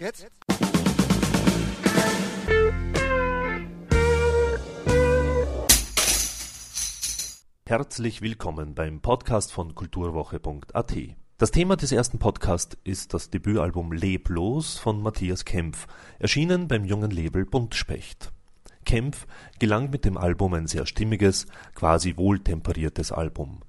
[0.00, 0.26] Jetzt?
[7.66, 10.94] Herzlich willkommen beim Podcast von kulturwoche.at.
[11.38, 15.86] Das Thema des ersten Podcasts ist das Debütalbum Leblos von Matthias Kempf,
[16.18, 18.32] erschienen beim jungen Label Buntspecht.
[18.84, 19.26] Kempf
[19.58, 23.60] gelang mit dem Album ein sehr stimmiges, quasi wohltemperiertes Album.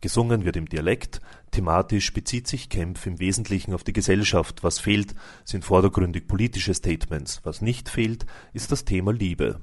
[0.00, 1.20] Gesungen wird im Dialekt,
[1.50, 7.40] thematisch bezieht sich Kempf im Wesentlichen auf die Gesellschaft, was fehlt, sind vordergründig politische Statements,
[7.44, 9.60] was nicht fehlt, ist das Thema Liebe.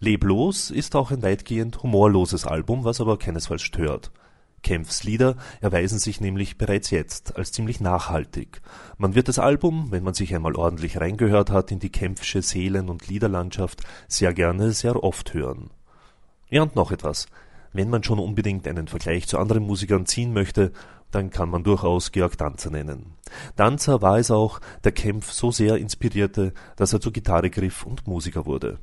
[0.00, 4.12] Leblos ist auch ein weitgehend humorloses Album, was aber keinesfalls stört.
[4.62, 8.60] Kempfs Lieder erweisen sich nämlich bereits jetzt als ziemlich nachhaltig.
[8.96, 12.88] Man wird das Album, wenn man sich einmal ordentlich reingehört hat in die Kempfsche Seelen-
[12.88, 15.70] und Liederlandschaft, sehr gerne sehr oft hören.
[16.50, 17.26] Ja und noch etwas.
[17.72, 20.72] Wenn man schon unbedingt einen Vergleich zu anderen Musikern ziehen möchte,
[21.10, 23.14] dann kann man durchaus Georg Danzer nennen.
[23.56, 28.06] Danzer war es auch, der Kempf so sehr inspirierte, dass er zur Gitarre griff und
[28.06, 28.78] Musiker wurde.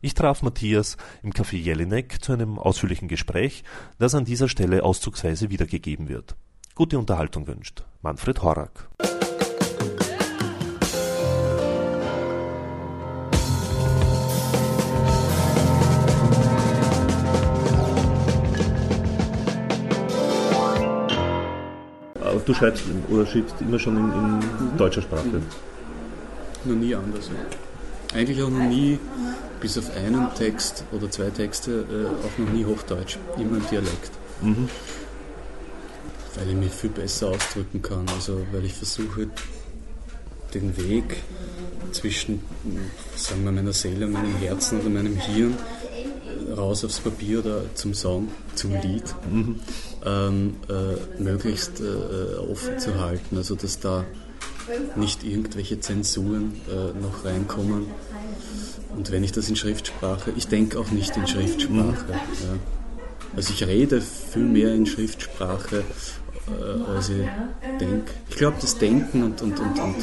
[0.00, 3.64] Ich traf Matthias im Café Jelinek zu einem ausführlichen Gespräch,
[3.98, 6.36] das an dieser Stelle auszugsweise wiedergegeben wird.
[6.76, 8.88] Gute Unterhaltung wünscht Manfred Horak.
[22.48, 25.26] Du schreibst oder schickst immer schon in, in deutscher Sprache.
[25.26, 25.42] Mhm.
[26.64, 27.28] Noch nie anders.
[28.14, 28.98] Eigentlich auch noch nie,
[29.60, 34.12] bis auf einen Text oder zwei Texte, äh, auch noch nie Hochdeutsch, immer im Dialekt.
[34.40, 34.70] Mhm.
[36.36, 38.06] Weil ich mich viel besser ausdrücken kann.
[38.14, 39.28] Also weil ich versuche,
[40.54, 41.22] den Weg
[41.92, 42.42] zwischen,
[43.16, 45.56] sagen wir, meiner Seele und meinem Herzen oder meinem Hirn
[46.56, 49.60] raus aufs Papier oder zum Song, zum Lied, mhm.
[50.04, 53.36] ähm, äh, möglichst äh, offen zu halten.
[53.36, 54.04] Also dass da
[54.96, 57.86] nicht irgendwelche Zensuren äh, noch reinkommen.
[58.96, 62.04] Und wenn ich das in Schriftsprache, ich denke auch nicht in Schriftsprache.
[62.04, 62.12] Mhm.
[62.12, 62.58] Ja.
[63.36, 65.84] Also ich rede viel mehr in Schriftsprache,
[66.48, 67.26] äh, als ich
[67.80, 68.12] denke.
[68.30, 69.96] Ich glaube, das Denken und, und, und, und,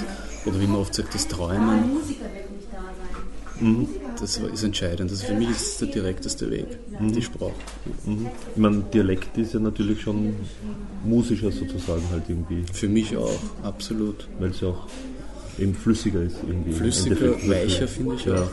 [0.45, 1.97] oder wie man oft sagt, das Träumen,
[3.59, 3.87] mhm.
[4.19, 5.11] das ist entscheidend.
[5.11, 6.67] Also für mich ist es der direkteste Weg,
[6.99, 7.11] mhm.
[7.11, 7.53] die Sprache.
[8.05, 8.27] Mhm.
[8.51, 10.35] Ich meine, Dialekt ist ja natürlich schon
[11.03, 12.63] musischer sozusagen halt irgendwie.
[12.71, 14.27] Für mich auch, absolut.
[14.39, 14.87] Weil es ja auch
[15.57, 16.73] eben flüssiger ist irgendwie.
[16.73, 18.43] Flüssiger, weicher finde ich ja.
[18.43, 18.51] auch.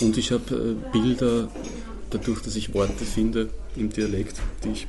[0.00, 1.48] Und ich habe äh, Bilder,
[2.10, 4.86] dadurch, dass ich Worte finde im Dialekt, die ich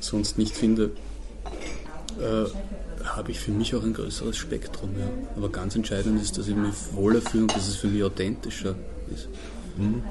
[0.00, 0.90] sonst nicht finde,
[2.20, 4.90] äh, habe ich für mich auch ein größeres Spektrum.
[4.98, 5.06] Ja.
[5.36, 8.74] Aber ganz entscheidend ist, dass ich mich wohler fühle und dass es für mich authentischer
[9.12, 9.28] ist.
[9.76, 10.02] Mhm.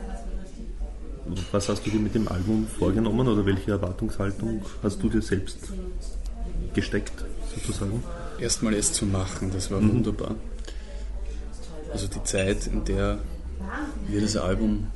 [1.51, 5.57] Was hast du dir mit dem Album vorgenommen oder welche Erwartungshaltung hast du dir selbst
[6.73, 7.13] gesteckt,
[7.55, 8.03] sozusagen?
[8.39, 9.93] Erstmal es zu machen, das war mhm.
[9.93, 10.35] wunderbar.
[11.91, 13.19] Also die Zeit, in der
[14.07, 14.87] wir das Album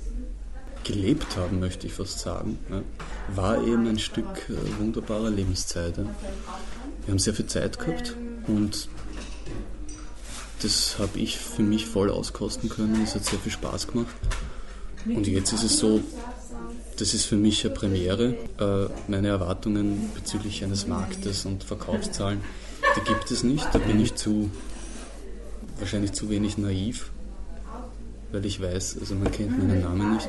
[0.84, 2.58] gelebt haben, möchte ich fast sagen,
[3.34, 5.96] war eben ein Stück äh, wunderbarer Lebenszeit.
[7.08, 8.90] Wir haben sehr viel Zeit gehabt und
[10.62, 13.02] das habe ich für mich voll auskosten können.
[13.02, 14.14] Es hat sehr viel Spaß gemacht.
[15.06, 16.02] Und jetzt ist es so,
[16.98, 18.36] das ist für mich eine Premiere.
[18.60, 22.42] Äh, meine Erwartungen bezüglich eines Marktes und Verkaufszahlen,
[22.98, 23.66] die gibt es nicht.
[23.72, 24.52] Da bin ich zu,
[25.80, 27.10] wahrscheinlich zu wenig naiv,
[28.34, 30.28] weil ich weiß, also man kennt meinen Namen nicht.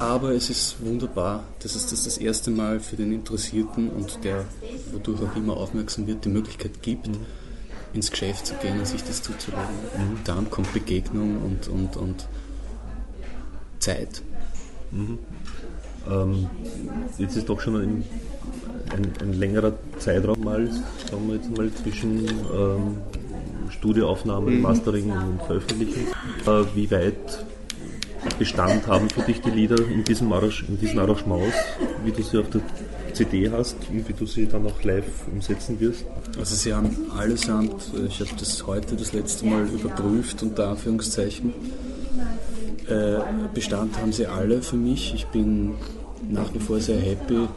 [0.00, 4.46] Aber es ist wunderbar, dass es das das erste Mal für den Interessierten und der,
[4.92, 7.26] wodurch auch immer aufmerksam wird, die Möglichkeit gibt, mhm.
[7.92, 9.62] ins Geschäft zu gehen und sich das zuzulegen.
[9.98, 10.18] Mhm.
[10.24, 12.28] Dann kommt Begegnung und, und, und
[13.78, 14.22] Zeit.
[14.90, 15.18] Mhm.
[16.10, 16.48] Ähm,
[17.18, 18.04] jetzt ist doch schon ein,
[18.96, 20.66] ein, ein, längerer Zeitraum mal,
[21.10, 22.96] sagen wir jetzt mal, zwischen ähm,
[23.68, 24.62] Studioaufnahmen, mhm.
[24.62, 26.06] Mastering und Veröffentlichen.
[26.46, 27.44] Äh, wie weit
[28.40, 31.56] Bestand haben für dich die Lieder in diesem, in Arrangements,
[32.02, 32.62] wie du sie auf der
[33.12, 36.06] CD hast und wie du sie dann auch live umsetzen wirst?
[36.38, 41.52] Also sie haben allesamt, ich habe das heute das letzte Mal überprüft, unter Anführungszeichen,
[42.88, 43.18] äh,
[43.52, 45.12] Bestand haben sie alle für mich.
[45.14, 45.74] Ich bin
[46.28, 47.48] nach wie vor sehr happy,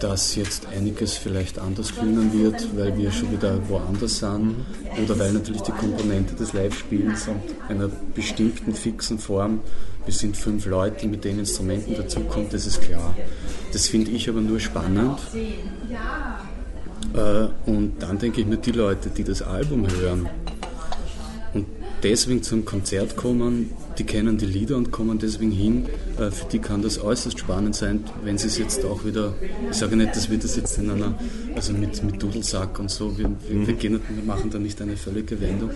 [0.00, 4.56] dass jetzt einiges vielleicht anders klingen wird, weil wir schon wieder woanders sind
[5.02, 9.60] oder weil natürlich die Komponente des Live-Spielens und einer bestimmten fixen Form,
[10.04, 13.14] wir sind fünf Leute mit den Instrumenten dazukommt, das ist klar.
[13.72, 15.18] Das finde ich aber nur spannend.
[17.14, 20.28] Äh, und dann denke ich mir, die Leute, die das Album hören
[22.02, 25.86] deswegen zum Konzert kommen, die kennen die Lieder und kommen deswegen hin.
[26.18, 29.34] Äh, für die kann das äußerst spannend sein, wenn sie es jetzt auch wieder,
[29.70, 31.18] ich sage nicht, dass wir das jetzt in einer,
[31.54, 33.78] also mit, mit Dudelsack und so, wir, wir, mhm.
[33.78, 35.70] gehen, wir machen da nicht eine völlige Wendung.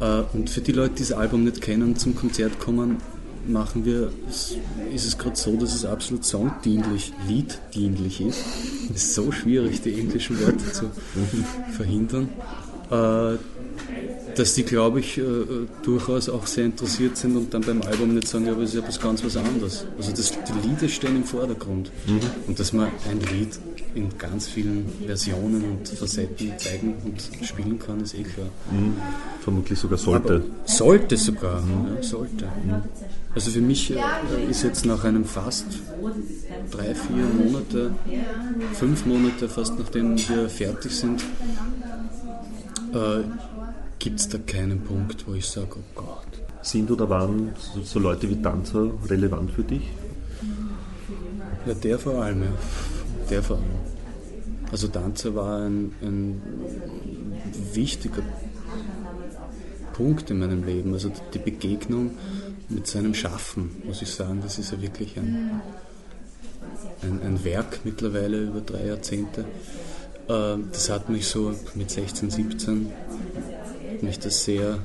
[0.00, 2.98] Äh, und für die Leute, die das Album nicht kennen, zum Konzert kommen,
[3.48, 8.44] machen wir, ist es gerade so, dass es absolut songdienlich, lieddienlich ist.
[8.94, 10.90] Es ist so schwierig, die englischen Worte zu
[11.76, 12.28] verhindern.
[12.90, 13.38] Äh,
[14.36, 15.22] dass die, glaube ich, äh,
[15.82, 18.82] durchaus auch sehr interessiert sind und dann beim Album nicht sagen, ja, aber es ist
[18.82, 19.86] ja was ganz was anderes.
[19.96, 21.90] Also das, die Lieder stehen im Vordergrund.
[22.06, 22.20] Mhm.
[22.46, 23.58] Und dass man ein Lied
[23.94, 28.48] in ganz vielen Versionen und Facetten zeigen und spielen kann, ist eh klar.
[28.70, 28.94] Mhm.
[29.40, 30.34] Vermutlich sogar sollte.
[30.34, 31.96] Aber sollte sogar, mhm.
[31.96, 32.48] ja, sollte.
[33.34, 33.96] Also für mich äh,
[34.50, 35.66] ist jetzt nach einem fast
[36.70, 37.90] drei, vier Monate,
[38.74, 41.22] fünf Monate fast nachdem wir fertig sind,
[42.92, 43.24] äh,
[43.98, 46.26] gibt es da keinen Punkt, wo ich sage, oh Gott.
[46.62, 49.88] Sind oder waren so, so Leute wie Tanzer relevant für dich?
[51.66, 52.48] Ja, der vor allem, ja.
[53.30, 53.66] Der vor allem.
[54.70, 56.42] Also Tanzer war ein, ein
[57.72, 58.22] wichtiger
[59.92, 60.92] Punkt in meinem Leben.
[60.92, 62.10] Also die Begegnung
[62.68, 65.60] mit seinem Schaffen, muss ich sagen, das ist ja wirklich ein,
[67.02, 69.44] ein, ein Werk mittlerweile über drei Jahrzehnte.
[70.28, 72.92] Äh, das hat mich so mit 16, 17
[74.02, 74.78] mich das sehr,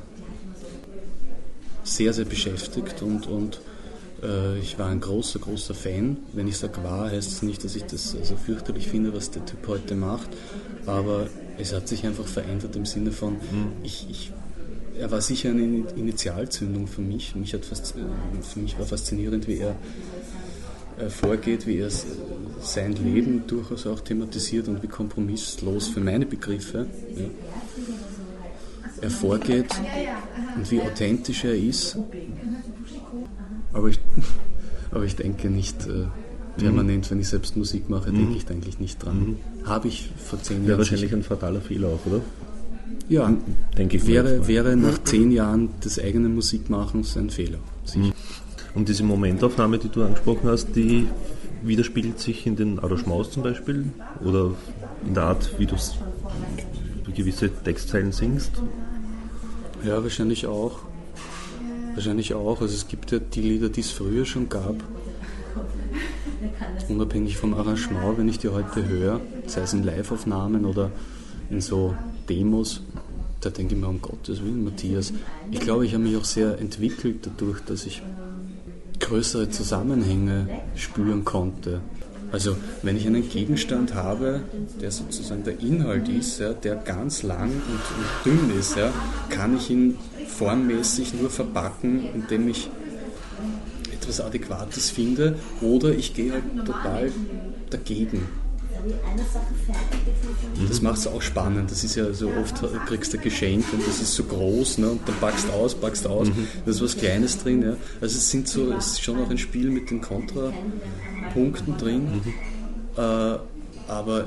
[1.84, 3.60] sehr, sehr beschäftigt und, und
[4.24, 6.18] äh, ich war ein großer, großer Fan.
[6.34, 9.32] Wenn ich sage war, heißt es das nicht, dass ich das so fürchterlich finde, was
[9.32, 10.30] der Typ heute macht,
[10.86, 11.28] aber
[11.58, 13.72] es hat sich einfach verändert im Sinne von, mhm.
[13.84, 14.32] ich, ich
[15.00, 15.64] er war sicher eine
[15.96, 17.36] Initialzündung für mich.
[17.36, 17.96] mich hat fast,
[18.42, 19.76] für mich war faszinierend, wie er
[21.10, 21.90] vorgeht, wie er
[22.62, 27.26] sein Leben durchaus auch thematisiert und wie kompromisslos für meine Begriffe ja,
[29.02, 29.74] er vorgeht
[30.56, 31.98] und wie authentisch er ist.
[33.74, 34.00] Aber ich,
[34.92, 36.06] aber ich denke nicht äh,
[36.58, 38.36] permanent, wenn ich selbst Musik mache, denke mhm.
[38.36, 39.38] ich eigentlich nicht dran.
[39.62, 39.68] Mhm.
[39.68, 40.68] Habe ich vor zehn Jahren.
[40.68, 42.22] Wäre wahrscheinlich ein fataler Fehler auch, oder?
[43.10, 43.34] Ja,
[43.78, 44.08] denke ich.
[44.08, 47.60] Wäre, wäre nach zehn Jahren des eigenen Musikmachens ein Fehler.
[47.86, 48.14] Sicher.
[48.74, 51.08] Und diese Momentaufnahme, die du angesprochen hast, die
[51.62, 53.86] widerspiegelt sich in den Arrangements zum Beispiel
[54.24, 54.52] oder
[55.06, 55.76] in der Art, wie du
[57.14, 58.52] gewisse Textzeilen singst?
[59.86, 60.80] Ja, wahrscheinlich auch.
[61.94, 62.62] Wahrscheinlich auch.
[62.62, 64.76] Also es gibt ja die Lieder, die es früher schon gab.
[66.88, 70.92] Unabhängig vom Arrangement, wenn ich die heute höre, sei es in Live-Aufnahmen oder
[71.50, 71.94] in so
[72.30, 72.82] Demos,
[73.42, 75.14] da denke ich mir, um Gottes Willen, Matthias.
[75.52, 78.02] Ich glaube, ich habe mich auch sehr entwickelt dadurch, dass ich
[79.12, 81.82] größere Zusammenhänge spüren konnte.
[82.32, 84.40] Also wenn ich einen Gegenstand habe,
[84.80, 88.90] der sozusagen der Inhalt ist, ja, der ganz lang und, und dünn ist, ja,
[89.30, 89.98] kann ich ihn
[90.30, 92.70] formmäßig nur verpacken, indem ich
[93.92, 97.12] etwas Adäquates finde oder ich gehe halt total
[97.70, 98.30] dagegen.
[100.68, 101.72] Das macht es auch spannend.
[101.72, 104.92] Das ist ja so oft kriegst du ein Geschenk und das ist so groß ne,
[104.92, 106.30] und dann packst du aus, packst aus.
[106.30, 106.48] Mhm.
[106.66, 107.62] Da ist was Kleines drin.
[107.62, 107.76] Ja.
[108.00, 112.04] Also es sind so, es ist schon auch ein Spiel mit den Kontrapunkten drin.
[112.04, 112.34] Mhm.
[112.98, 113.38] Äh,
[113.88, 114.26] aber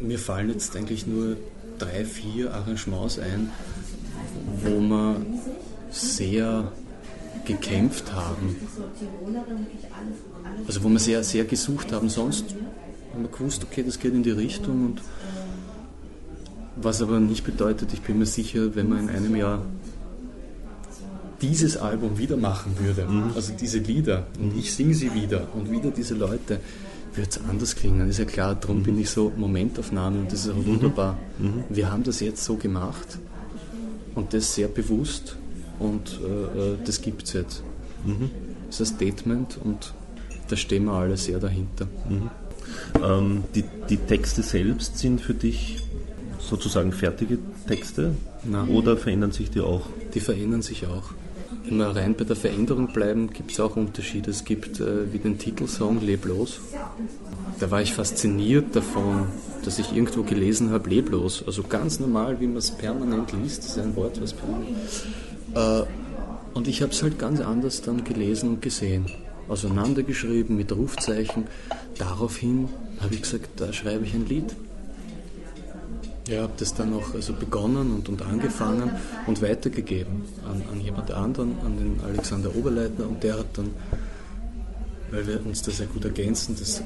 [0.00, 1.36] mir fallen jetzt eigentlich nur
[1.78, 3.50] drei, vier Arrangements ein,
[4.62, 5.26] wo man
[5.90, 6.72] sehr
[7.44, 8.56] gekämpft haben.
[10.66, 12.08] Also wo wir sehr, sehr gesucht haben.
[12.08, 12.44] Sonst
[13.12, 14.84] haben wir gewusst, okay, das geht in die Richtung.
[14.84, 15.02] Und
[16.76, 19.62] was aber nicht bedeutet, ich bin mir sicher, wenn man in einem Jahr
[21.40, 23.32] dieses Album wieder machen würde, mhm.
[23.34, 26.60] also diese Lieder, und ich singe sie wieder und wieder diese Leute,
[27.14, 28.00] wird es anders klingen.
[28.00, 28.82] Das ist ja klar, darum mhm.
[28.82, 30.66] bin ich so Momentaufnahme und das ist auch mhm.
[30.66, 31.18] wunderbar.
[31.38, 31.64] Mhm.
[31.68, 33.18] Wir haben das jetzt so gemacht
[34.14, 35.36] und das sehr bewusst
[35.78, 37.62] und äh, äh das gibt es jetzt.
[38.04, 38.30] Mhm.
[38.66, 39.94] Das ist ein Statement und
[40.48, 41.86] da stehen wir alle sehr dahinter.
[43.02, 45.82] Ähm, die, die Texte selbst sind für dich
[46.38, 48.68] sozusagen fertige Texte Nein.
[48.68, 49.82] oder verändern sich die auch?
[50.14, 51.12] Die verändern sich auch.
[51.64, 54.30] Wenn wir rein bei der Veränderung bleiben, gibt es auch Unterschiede.
[54.30, 56.60] Es gibt äh, wie den Titelsong Leblos.
[57.58, 59.26] Da war ich fasziniert davon,
[59.64, 61.44] dass ich irgendwo gelesen habe, leblos.
[61.46, 63.64] Also ganz normal, wie man es permanent liest.
[63.64, 64.78] Das ist ein Wort, was permanent.
[65.54, 65.82] Äh,
[66.54, 69.06] und ich habe es halt ganz anders dann gelesen und gesehen.
[69.48, 71.44] Auseinandergeschrieben mit Rufzeichen.
[71.98, 72.68] Daraufhin
[73.00, 74.54] habe ich gesagt, da schreibe ich ein Lied.
[76.28, 78.90] Ja, habe das dann auch also begonnen und, und angefangen
[79.26, 83.70] und weitergegeben an, an jemand anderen, an den Alexander Oberleitner und der hat dann,
[85.10, 86.82] weil wir uns da sehr gut ergänzen, das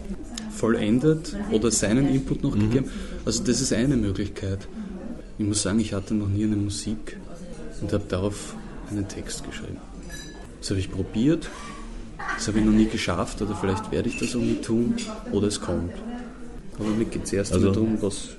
[0.52, 2.71] vollendet oder seinen Input noch mhm.
[2.71, 2.90] gegeben.
[3.25, 4.69] Also das ist eine Möglichkeit.
[5.38, 7.16] Ich muss sagen, ich hatte noch nie eine Musik
[7.81, 8.54] und habe darauf
[8.90, 9.78] einen Text geschrieben.
[10.61, 11.50] Das habe ich probiert,
[12.43, 14.97] das habe ich noch nie geschafft oder vielleicht werde ich das auch nie tun
[15.31, 15.93] oder es kommt.
[16.77, 18.31] Aber mir geht es erst also, darum, was,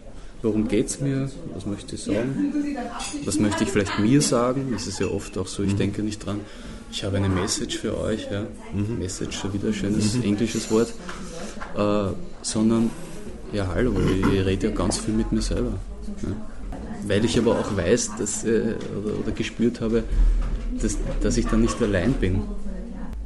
[0.42, 2.54] worum geht es mir, was möchte ich sagen,
[3.24, 4.72] was möchte ich vielleicht mir sagen.
[4.74, 5.78] Das ist ja oft auch so, ich mhm.
[5.78, 6.42] denke nicht dran,
[6.92, 8.46] ich habe eine Message für euch, ja.
[8.74, 9.00] Mhm.
[9.00, 10.24] Message, schon wieder ein schönes mhm.
[10.24, 10.94] englisches Wort,
[11.78, 12.90] äh, sondern
[13.54, 15.80] ja, hallo, ich, ich rede ja ganz viel mit mir selber.
[16.24, 16.30] Ja.
[17.08, 20.04] Weil ich aber auch weiß dass, äh, oder, oder, gespürt habe,
[20.82, 22.42] dass, dass ich dann nicht allein bin.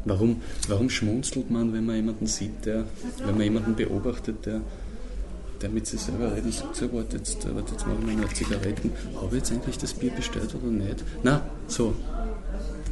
[0.07, 2.85] Warum, warum schmunzelt man, wenn man jemanden sieht, der,
[3.25, 4.61] wenn man jemanden beobachtet, der,
[5.61, 8.33] der mit sich selber redet und sagt, so, warte, jetzt, warte, jetzt machen wir noch
[8.33, 8.91] Zigaretten.
[9.15, 11.03] Habe ich jetzt eigentlich das Bier bestellt oder nicht?
[11.23, 11.93] Na, so.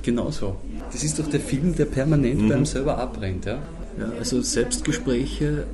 [0.01, 0.57] Genau so.
[0.91, 2.49] Das ist doch der Film, der permanent mhm.
[2.49, 3.45] beim selber abbrennt.
[3.45, 3.59] Ja?
[3.97, 5.65] ja also Selbstgespräche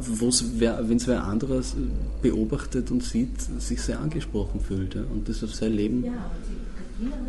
[0.00, 1.76] wenn es wer anderes
[2.22, 6.04] beobachtet und sieht, sich sehr angesprochen fühlt ja, und das auf sein Leben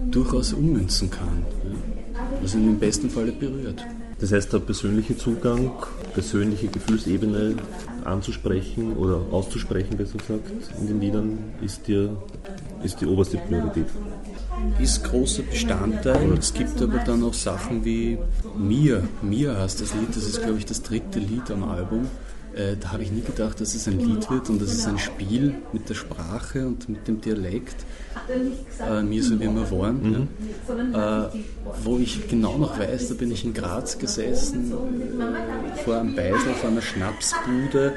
[0.09, 2.00] durchaus ummünzen kann, ja,
[2.41, 3.85] was ihn im besten Falle berührt.
[4.19, 5.71] Das heißt, der persönliche Zugang,
[6.13, 7.55] persönliche Gefühlsebene
[8.03, 10.47] anzusprechen oder auszusprechen, besser gesagt,
[10.79, 12.15] in den Liedern ist dir
[12.83, 13.85] ist die oberste Priorität.
[14.79, 16.33] Ist großer Bestandteil.
[16.37, 18.17] Es gibt aber dann auch Sachen wie
[18.57, 19.07] Mir.
[19.21, 22.07] Mir heißt das Lied, das ist, glaube ich, das dritte Lied am Album.
[22.55, 24.99] Äh, da habe ich nie gedacht, dass es ein Lied wird und dass es ein
[24.99, 27.85] Spiel mit der Sprache und mit dem Dialekt,
[28.79, 30.27] äh, mir so wie wir waren, mhm.
[30.93, 31.29] ja, äh,
[31.83, 34.73] wo ich genau noch weiß, da bin ich in Graz gesessen,
[35.85, 37.93] vor einem Beisel, vor einer Schnapsbude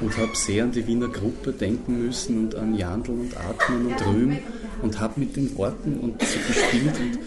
[0.00, 4.06] und habe sehr an die Wiener Gruppe denken müssen und an Jandl und Atmen und
[4.06, 4.38] Rühm
[4.82, 7.18] und habe mit den Worten und so gespielt und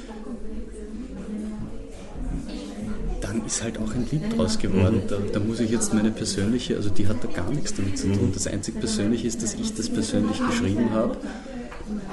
[3.50, 5.02] ist halt auch ein Lied draus geworden.
[5.08, 8.08] Da, da, muss ich jetzt meine persönliche, also die hat da gar nichts damit zu
[8.08, 8.32] tun.
[8.34, 11.18] Das einzig Persönliche ist, dass ich das persönlich geschrieben habe.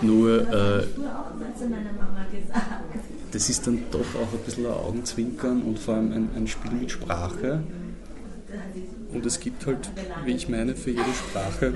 [0.00, 0.84] Nur äh,
[3.32, 6.72] das ist dann doch auch ein bisschen ein Augenzwinkern und vor allem ein, ein Spiel
[6.72, 7.60] mit Sprache.
[9.12, 9.90] Und es gibt halt,
[10.24, 11.74] wie ich meine, für jede Sprache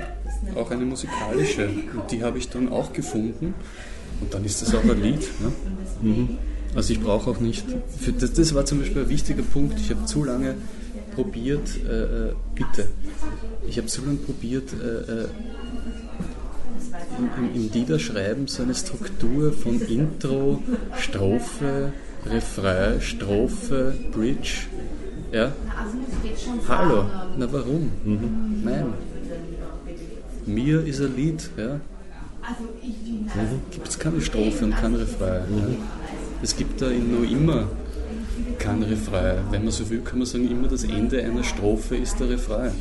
[0.54, 1.68] auch eine musikalische.
[1.68, 3.54] Und die habe ich dann auch gefunden.
[4.22, 5.28] Und dann ist das auch ein Lied.
[5.40, 5.52] Ne?
[6.02, 6.38] Mhm.
[6.74, 7.64] Also ich brauche auch nicht,
[8.18, 10.54] das, das, war zum Beispiel ein wichtiger Punkt, ich habe zu lange
[11.14, 12.88] probiert, äh, äh bitte,
[13.68, 15.28] ich habe zu lange probiert, äh, äh
[17.18, 20.62] im, im Liederschreiben so eine Struktur von Intro,
[20.96, 21.92] Strophe,
[22.26, 24.66] Refrain, Strophe, Bridge,
[25.32, 25.52] ja.
[26.68, 27.04] Hallo,
[27.36, 27.90] na warum?
[28.04, 28.62] Mhm.
[28.64, 28.94] Nein.
[30.46, 31.74] Mir ist ein Lied, ja.
[31.74, 33.60] Mhm.
[33.70, 35.42] Gibt es keine Strophe und kein Refrain.
[35.50, 35.58] Mhm.
[35.58, 36.19] Ja.
[36.42, 37.68] Es gibt da noch immer
[38.58, 39.38] kein Refrain.
[39.50, 42.72] Wenn man so will, kann man sagen, immer das Ende einer Strophe ist der Refrain.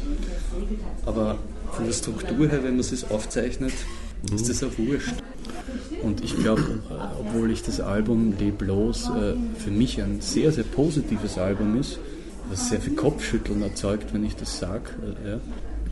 [1.06, 1.38] Aber
[1.72, 3.74] von der Struktur her, wenn man es aufzeichnet,
[4.34, 5.13] ist das auch wurscht.
[6.04, 6.80] Und ich glaube,
[7.20, 12.00] obwohl ich das Album Leb los äh, für mich ein sehr, sehr positives Album ist,
[12.50, 14.92] was sehr viel Kopfschütteln erzeugt, wenn ich das sage,
[15.25, 15.39] äh, ja,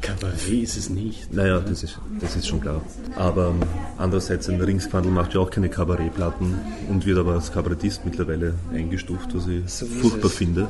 [0.01, 1.33] Kabarett ist es nicht.
[1.33, 2.81] Naja, das ist, das ist schon klar.
[3.15, 3.59] Aber ähm,
[3.97, 6.55] andererseits, ein Ringsquandel macht ja auch keine Kabarettplatten
[6.89, 10.67] und wird aber als Kabarettist mittlerweile eingestuft, was ich so furchtbar finde.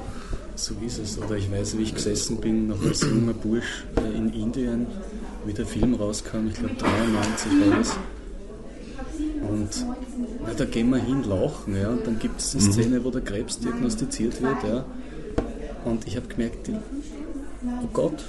[0.56, 1.20] So ist es.
[1.20, 4.88] Oder ich weiß, wie ich gesessen bin, noch als junger Bursch äh, in Indien,
[5.46, 7.98] wie der Film rauskam, ich glaube 93 war das.
[9.50, 9.86] Und
[10.46, 12.72] na, da gehen wir hin, lachen, ja, und dann gibt es eine mhm.
[12.72, 14.86] Szene, wo der Krebs diagnostiziert wird, ja.
[15.86, 16.70] Und ich habe gemerkt,
[17.64, 18.26] oh Gott.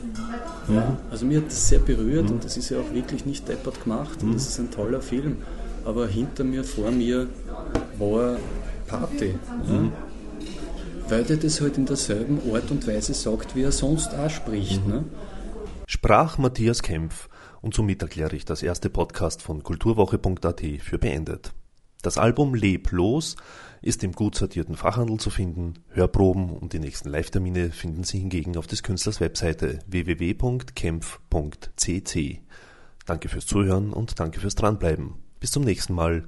[0.69, 2.37] Ja, also mir hat das sehr berührt mhm.
[2.37, 4.35] und das ist ja auch wirklich nicht deppert gemacht und mhm.
[4.35, 5.39] das ist ein toller Film.
[5.85, 7.29] Aber hinter mir, vor mir
[7.99, 8.39] war
[8.87, 9.35] Party.
[9.67, 9.93] Mhm.
[11.09, 14.85] Weil der das halt in derselben Art und Weise sagt, wie er sonst auch spricht.
[14.87, 14.93] Mhm.
[14.93, 15.05] Ne?
[15.87, 17.29] Sprach Matthias Kempf
[17.63, 21.53] und somit erkläre ich das erste Podcast von kulturwoche.at für beendet.
[22.03, 23.37] Das Album Leb los
[23.83, 25.75] ist im gut sortierten Fachhandel zu finden.
[25.89, 32.41] Hörproben und die nächsten Live-Termine finden Sie hingegen auf des Künstlers Webseite www.kempf.cc.
[33.07, 35.15] Danke fürs Zuhören und danke fürs Dranbleiben.
[35.41, 36.25] Bis zum nächsten Mal.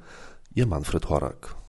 [0.55, 1.60] Ihr Manfred Horak.